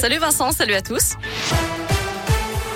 [0.00, 1.12] Salut Vincent, salut à tous.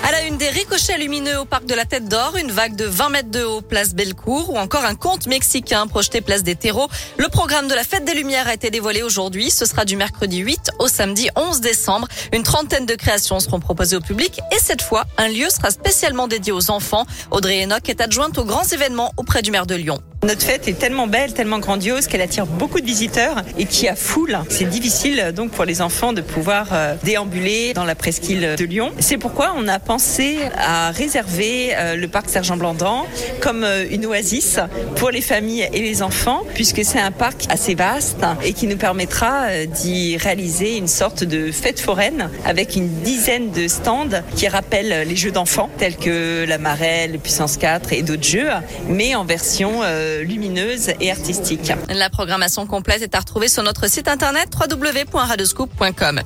[0.03, 2.85] À la une des ricochets lumineux au parc de la Tête d'Or, une vague de
[2.85, 6.87] 20 mètres de haut place Bellecour ou encore un conte mexicain projeté place des terreaux.
[7.17, 9.49] Le programme de la Fête des Lumières a été dévoilé aujourd'hui.
[9.49, 12.07] Ce sera du mercredi 8 au samedi 11 décembre.
[12.31, 16.27] Une trentaine de créations seront proposées au public et cette fois, un lieu sera spécialement
[16.27, 17.07] dédié aux enfants.
[17.31, 19.99] Audrey Enoch est adjointe aux grands événements auprès du maire de Lyon.
[20.25, 23.95] Notre fête est tellement belle, tellement grandiose qu'elle attire beaucoup de visiteurs et qui a
[23.95, 24.39] foule.
[24.49, 28.91] C'est difficile donc pour les enfants de pouvoir euh, déambuler dans la presqu'île de Lyon.
[28.97, 33.05] C'est pourquoi on a pensé à réserver euh, le parc Sergent Blandan
[33.39, 34.57] comme euh, une oasis
[34.95, 38.77] pour les familles et les enfants puisque c'est un parc assez vaste et qui nous
[38.77, 45.07] permettra d'y réaliser une sorte de fête foraine avec une dizaine de stands qui rappellent
[45.07, 48.49] les jeux d'enfants tels que la marelle, puissance 4 et d'autres jeux
[48.89, 49.83] mais en version
[50.21, 51.71] lumineuse et artistique.
[51.89, 56.21] La programmation complète est à retrouver sur notre site internet www.radescoop.com.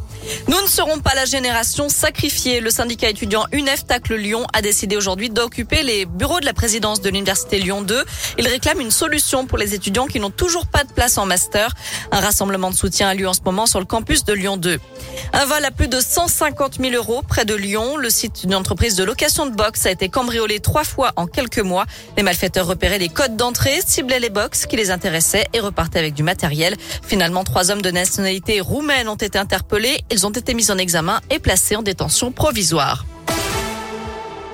[0.47, 2.59] Nous ne serons pas la génération sacrifiée.
[2.59, 7.01] Le syndicat étudiant UNEF Tacle Lyon a décidé aujourd'hui d'occuper les bureaux de la présidence
[7.01, 8.03] de l'université Lyon 2.
[8.37, 11.73] Il réclame une solution pour les étudiants qui n'ont toujours pas de place en master.
[12.11, 14.79] Un rassemblement de soutien a lieu en ce moment sur le campus de Lyon 2.
[15.33, 17.97] Un vol à plus de 150 000 euros près de Lyon.
[17.97, 21.59] Le site d'une entreprise de location de box a été cambriolé trois fois en quelques
[21.59, 21.85] mois.
[22.17, 26.13] Les malfaiteurs repéraient les codes d'entrée, ciblaient les box qui les intéressaient et repartaient avec
[26.13, 26.75] du matériel.
[27.05, 30.01] Finalement, trois hommes de nationalité roumaine ont été interpellés.
[30.19, 33.05] Ils ont été mis en examen et placés en détention provisoire.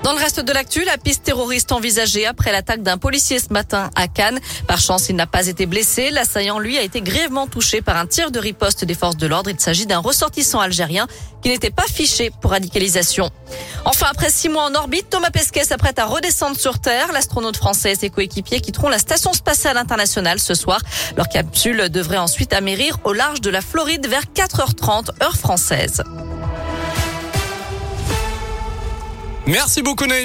[0.06, 3.90] Dans le reste de l'actu, la piste terroriste envisagée après l'attaque d'un policier ce matin
[3.96, 4.40] à Cannes.
[4.68, 6.12] Par chance, il n'a pas été blessé.
[6.12, 9.50] L'assaillant, lui, a été grièvement touché par un tir de riposte des forces de l'ordre.
[9.50, 11.08] Il s'agit d'un ressortissant algérien
[11.42, 13.32] qui n'était pas fiché pour radicalisation.
[13.84, 17.12] Enfin, après six mois en orbite, Thomas Pesquet s'apprête à redescendre sur Terre.
[17.12, 20.82] L'astronaute français et ses coéquipiers quitteront la station spatiale internationale ce soir.
[21.18, 26.04] Leur capsule devrait ensuite amérir au large de la Floride vers 4h30 heure française.
[29.48, 30.24] Merci beaucoup Naïm.